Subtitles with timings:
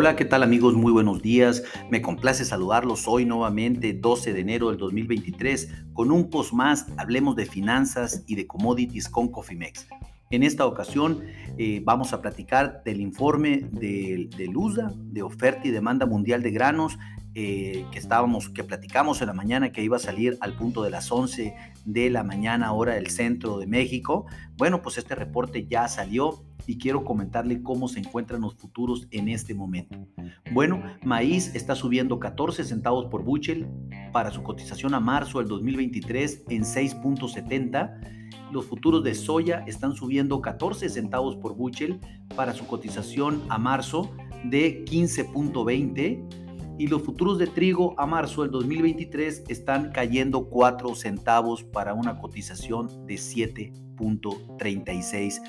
[0.00, 0.74] Hola, ¿qué tal amigos?
[0.74, 1.64] Muy buenos días.
[1.90, 7.34] Me complace saludarlos hoy nuevamente, 12 de enero del 2023, con un post más, hablemos
[7.34, 9.88] de finanzas y de commodities con Cofimex.
[10.30, 11.24] En esta ocasión
[11.58, 16.52] eh, vamos a platicar del informe del, del, USDA, de oferta y demanda mundial de
[16.52, 16.96] granos,
[17.34, 20.90] eh, que estábamos, que platicamos en la mañana que iba a salir al punto de
[20.90, 24.26] las 11 de la mañana hora del centro de México.
[24.56, 29.28] Bueno, pues este reporte ya salió y quiero comentarle cómo se encuentran los futuros en
[29.28, 30.06] este momento.
[30.52, 33.66] Bueno, maíz está subiendo 14 centavos por bushel
[34.12, 38.18] para su cotización a marzo del 2023 en 6.70
[38.52, 42.00] los futuros de soya están subiendo 14 centavos por bushel
[42.34, 44.10] para su cotización a marzo
[44.44, 51.64] de 15.20 y los futuros de trigo a marzo del 2023 están cayendo 4 centavos
[51.64, 55.42] para una cotización de 7.36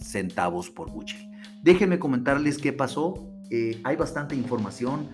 [0.00, 1.30] centavos por bushel.
[1.62, 3.28] Déjenme comentarles qué pasó.
[3.50, 5.08] Eh, hay bastante información.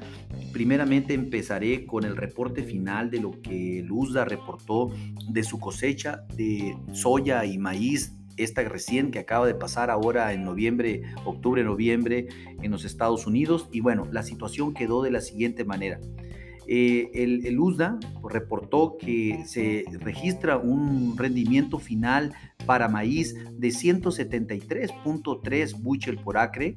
[0.53, 4.91] Primeramente empezaré con el reporte final de lo que el USDA reportó
[5.28, 10.45] de su cosecha de soya y maíz esta recién que acaba de pasar ahora en
[10.45, 12.28] noviembre, octubre, noviembre
[12.62, 13.69] en los Estados Unidos.
[13.73, 16.01] Y bueno, la situación quedó de la siguiente manera.
[16.67, 17.98] Eh, el, USDA
[18.29, 22.34] reportó que se registra un rendimiento final
[22.67, 26.77] para maíz de 173.3 bushel por acre,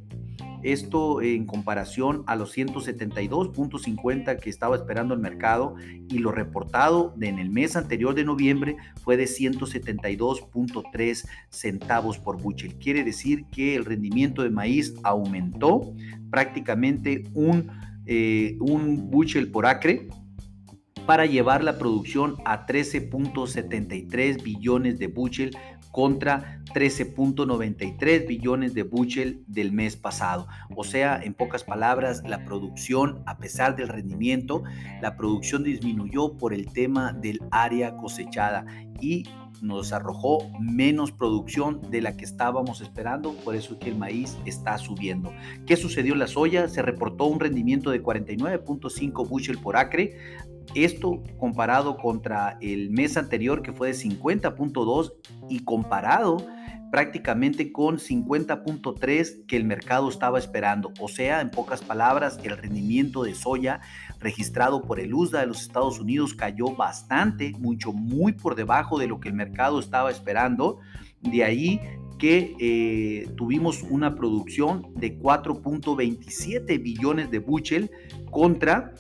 [0.64, 5.76] esto en comparación a los 172.50 que estaba esperando el mercado
[6.10, 12.76] y lo reportado en el mes anterior de noviembre fue de 172.3 centavos por bushel.
[12.76, 15.94] Quiere decir que el rendimiento de maíz aumentó
[16.32, 17.70] prácticamente un,
[18.08, 20.08] eh, un bushel por acre
[21.06, 25.58] para llevar la producción a 13.73 billones de bushel
[25.92, 30.48] contra 13.93 billones de bushel del mes pasado.
[30.76, 34.64] O sea, en pocas palabras, la producción, a pesar del rendimiento,
[35.02, 38.66] la producción disminuyó por el tema del área cosechada
[39.02, 39.24] y
[39.62, 44.38] nos arrojó menos producción de la que estábamos esperando, por eso es que el maíz
[44.46, 45.32] está subiendo.
[45.66, 46.68] ¿Qué sucedió en la soya?
[46.68, 50.18] Se reportó un rendimiento de 49.5 bushel por acre,
[50.76, 55.14] esto comparado contra el mes anterior que fue de 50.2
[55.50, 56.46] y comparado
[56.92, 60.94] prácticamente con 50.3 que el mercado estaba esperando.
[61.00, 63.82] O sea, en pocas palabras, el rendimiento de soya
[64.20, 69.08] registrado por el USDA de los Estados Unidos cayó bastante, mucho, muy por debajo de
[69.08, 70.80] lo que el mercado estaba esperando.
[71.22, 71.82] De ahí
[72.18, 77.92] que eh, tuvimos una producción de 4.27 billones de bushel
[78.32, 78.94] contra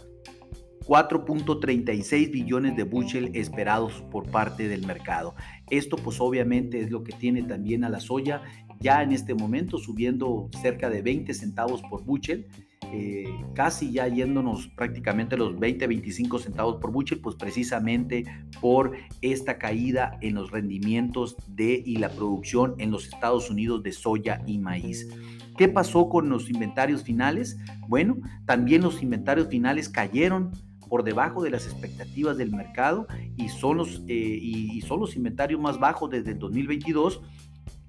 [0.87, 5.35] 4.36 billones de bushel esperados por parte del mercado.
[5.69, 8.41] Esto pues obviamente es lo que tiene también a la soya
[8.79, 12.47] ya en este momento subiendo cerca de 20 centavos por bushel.
[12.93, 18.23] Eh, casi ya yéndonos prácticamente los 20-25 centavos por bushel, pues precisamente
[18.61, 23.91] por esta caída en los rendimientos de y la producción en los Estados Unidos de
[23.91, 25.09] soya y maíz.
[25.57, 27.57] ¿Qué pasó con los inventarios finales?
[27.87, 30.51] Bueno, también los inventarios finales cayeron
[30.87, 35.59] por debajo de las expectativas del mercado y son los, eh, y, son los inventarios
[35.59, 37.21] más bajos desde el 2022.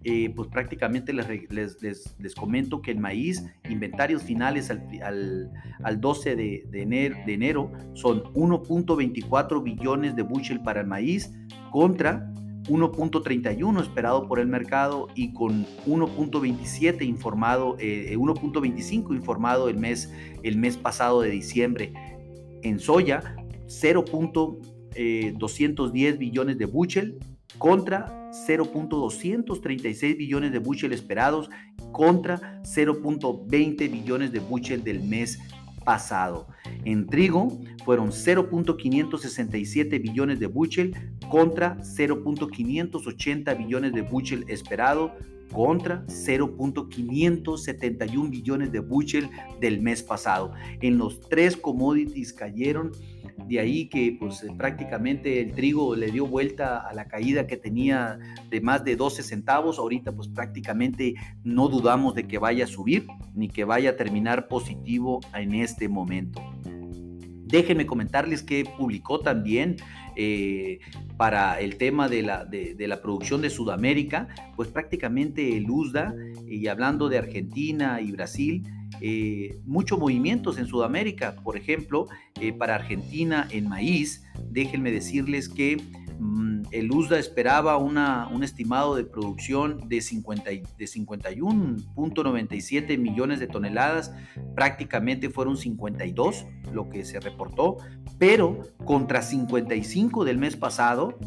[0.04, 5.50] Eh, pues prácticamente les, les, comento que el maíz, inventarios finales al,
[5.82, 11.32] al, 12 de, de, enero, son 1.24 billones de bushel para el maíz
[11.72, 12.32] contra
[12.68, 20.56] 1.31 esperado por el mercado y con 1.27 informado, 1.25 eh, informado el mes, el
[20.58, 21.92] mes pasado de diciembre
[22.62, 23.36] en soya
[23.66, 24.56] 0.210
[24.94, 27.18] eh, billones de bushel
[27.58, 31.50] contra 0.236 billones de bushel esperados
[31.92, 35.38] contra 0.20 billones de bushel del mes
[35.84, 36.48] pasado.
[36.84, 37.48] En trigo
[37.84, 40.94] fueron 0.567 billones de bushel
[41.30, 45.12] contra 0.580 billones de bushel esperado
[45.52, 49.30] contra 0.571 billones de bushel
[49.60, 50.52] del mes pasado.
[50.80, 52.90] En los tres commodities cayeron,
[53.48, 58.18] de ahí que pues prácticamente el trigo le dio vuelta a la caída que tenía
[58.50, 61.14] de más de 12 centavos, ahorita pues prácticamente
[61.44, 65.88] no dudamos de que vaya a subir ni que vaya a terminar positivo en este
[65.88, 66.42] momento.
[67.48, 69.76] Déjenme comentarles que publicó también
[70.16, 70.80] eh,
[71.16, 76.14] para el tema de la, de, la, producción de Sudamérica, pues prácticamente el USDA,
[76.46, 78.66] y hablando de Argentina y Brasil,
[79.00, 81.36] eh, muchos movimientos en Sudamérica.
[81.36, 82.08] Por ejemplo,
[82.40, 85.80] eh, para Argentina en maíz, déjenme decirles que
[86.70, 94.12] el USDA esperaba un estimado de producción de, 50, de 51.97 millones de toneladas,
[94.54, 97.76] prácticamente fueron 52 lo que se reportó,
[98.18, 101.18] pero contra 55 del mes pasado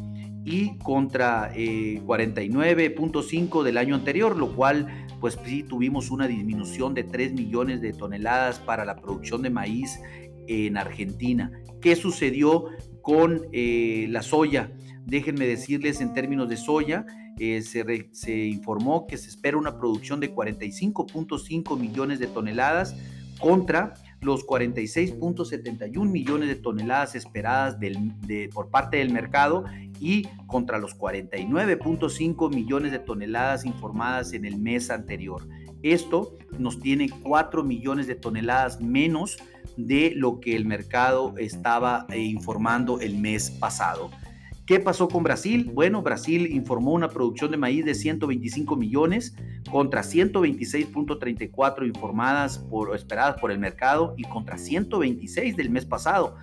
[0.44, 7.04] y contra 49.5 eh, del año anterior, lo cual pues sí tuvimos una disminución de
[7.04, 10.00] 3 millones de toneladas para la producción de maíz
[10.48, 11.52] en Argentina.
[11.80, 12.66] ¿Qué sucedió
[13.02, 14.72] con eh, la soya?
[15.06, 17.06] Déjenme decirles en términos de soya,
[17.39, 22.95] eh, se, informó que se espera una producción de 45.5 millones de toneladas
[23.39, 27.77] contra los 46.71 millones de toneladas esperadas
[28.53, 29.65] por parte del mercado
[30.00, 35.47] y contra los 49.5 millones de toneladas informadas en el mes anterior.
[35.81, 39.38] Esto nos tiene 4 millones de toneladas menos
[39.77, 44.12] de lo que el mercado estaba eh, informando el mes pasado.
[44.71, 45.69] ¿Qué pasó con Brasil?
[45.73, 49.35] Bueno, Brasil informó una producción de maíz de 125 millones
[49.69, 56.38] contra 126.34 informadas por esperadas por el mercado y contra 126 del mes pasado.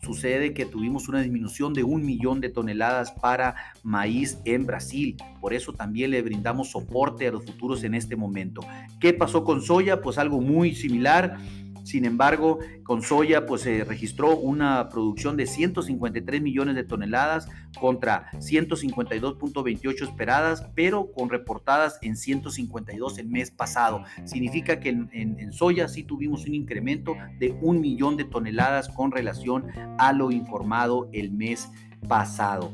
[0.00, 5.16] Sucede que tuvimos una disminución de un millón de toneladas para maíz en Brasil.
[5.40, 8.60] Por eso también le brindamos soporte a los futuros en este momento.
[9.00, 10.00] ¿Qué pasó con soya?
[10.00, 11.38] Pues algo muy similar
[11.86, 17.48] sin embargo, con soya pues se registró una producción de 153 millones de toneladas
[17.78, 24.02] contra 152.28 esperadas, pero con reportadas en 152 el mes pasado.
[24.24, 29.12] Significa que en, en soya sí tuvimos un incremento de un millón de toneladas con
[29.12, 29.66] relación
[29.96, 31.70] a lo informado el mes
[32.08, 32.72] pasado.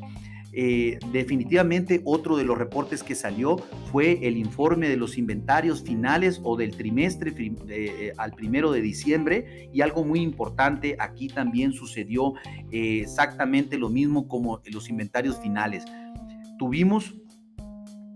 [0.54, 3.56] Eh, definitivamente otro de los reportes que salió
[3.90, 7.32] fue el informe de los inventarios finales o del trimestre
[7.68, 12.34] eh, al primero de diciembre y algo muy importante aquí también sucedió
[12.70, 15.84] eh, exactamente lo mismo como los inventarios finales.
[16.58, 17.14] Tuvimos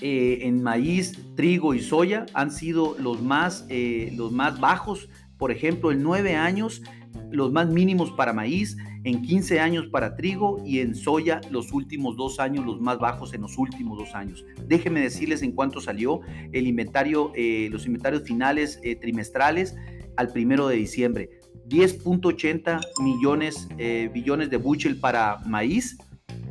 [0.02, 3.66] en maíz, trigo y soya han sido los más,
[4.14, 5.08] los más bajos.
[5.38, 6.82] Por ejemplo, en nueve años
[7.30, 12.16] los más mínimos para maíz, en 15 años para trigo y en soya los últimos
[12.16, 14.44] dos años, los más bajos en los últimos dos años.
[14.66, 16.20] Déjenme decirles en cuánto salió
[16.52, 19.76] el inventario, eh, los inventarios finales eh, trimestrales
[20.16, 21.30] al primero de diciembre.
[21.68, 25.96] 10.80 millones, eh, billones de bushel para maíz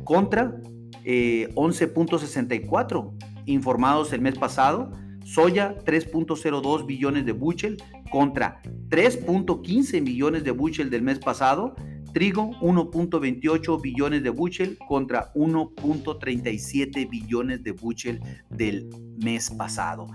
[0.04, 0.58] contra
[1.04, 3.12] 11.64
[3.46, 4.90] informados el mes pasado
[5.26, 7.76] soya 3.02 billones de bushel
[8.10, 11.74] contra 3.15 millones de bushel del mes pasado,
[12.12, 18.20] trigo 1.28 billones de bushel contra 1.37 billones de bushel
[18.50, 18.88] del
[19.22, 20.06] mes pasado.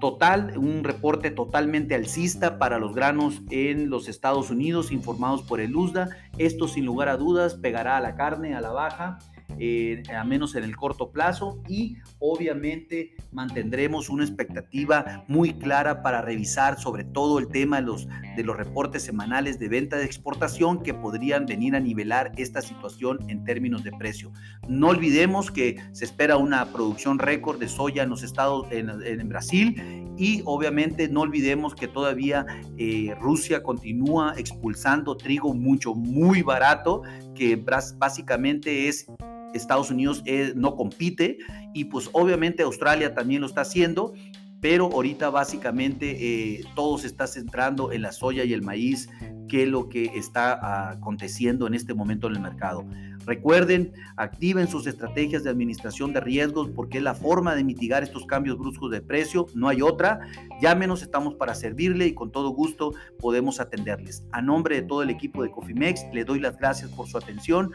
[0.00, 5.74] Total, un reporte totalmente alcista para los granos en los Estados Unidos informados por el
[5.74, 6.10] USDA.
[6.38, 9.18] Esto sin lugar a dudas pegará a la carne a la baja
[9.58, 16.22] eh, a menos en el corto plazo y obviamente mantendremos una expectativa muy clara para
[16.22, 20.82] revisar sobre todo el tema de los, de los reportes semanales de venta de exportación
[20.82, 24.32] que podrían venir a nivelar esta situación en términos de precio.
[24.68, 30.14] No olvidemos que se espera una producción récord de soya en los estados, en, Brasil
[30.16, 32.46] y obviamente no olvidemos que todavía
[32.76, 37.02] eh, Rusia continúa expulsando trigo mucho, muy barato,
[37.34, 39.06] que básicamente es
[39.54, 41.38] Estados Unidos eh, no compite
[41.74, 44.12] y pues obviamente Australia también lo está haciendo,
[44.60, 49.08] pero ahorita básicamente eh, todo se está centrando en la soya y el maíz,
[49.48, 52.84] que es lo que está aconteciendo en este momento en el mercado.
[53.24, 58.24] Recuerden, activen sus estrategias de administración de riesgos porque es la forma de mitigar estos
[58.24, 60.20] cambios bruscos de precio, no hay otra.
[60.62, 64.24] Llámenos, estamos para servirle y con todo gusto podemos atenderles.
[64.32, 67.72] A nombre de todo el equipo de Cofimex, le doy las gracias por su atención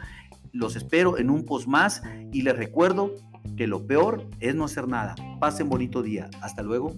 [0.54, 3.12] los espero en un post más y les recuerdo
[3.56, 5.14] que lo peor es no hacer nada.
[5.40, 6.30] Pasen bonito día.
[6.40, 6.94] Hasta luego.